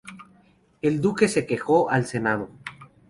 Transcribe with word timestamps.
El 0.81 0.99
duque 0.99 1.27
se 1.27 1.45
quejó 1.45 1.91
al 1.91 2.07
senado. 2.07 2.49